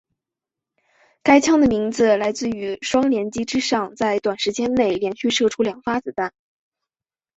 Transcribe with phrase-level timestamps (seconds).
[1.21, 6.33] 该枪的名字来自于双连击之上在短时间内连续射出两发子弹。